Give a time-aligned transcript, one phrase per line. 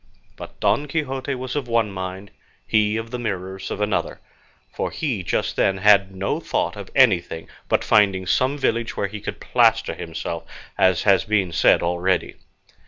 [0.35, 2.31] But Don Quixote was of one mind,
[2.65, 4.19] he of the Mirrors of another,
[4.73, 9.21] for he just then had no thought of anything but finding some village where he
[9.21, 10.43] could plaster himself,
[10.75, 12.37] as has been said already.